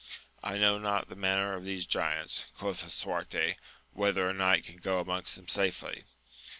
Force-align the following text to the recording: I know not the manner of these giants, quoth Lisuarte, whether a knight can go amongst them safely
I 0.43 0.57
know 0.57 0.79
not 0.79 1.09
the 1.09 1.15
manner 1.15 1.53
of 1.53 1.63
these 1.63 1.85
giants, 1.85 2.45
quoth 2.57 2.81
Lisuarte, 2.83 3.57
whether 3.93 4.27
a 4.27 4.33
knight 4.33 4.65
can 4.65 4.77
go 4.77 4.99
amongst 4.99 5.35
them 5.35 5.47
safely 5.47 6.05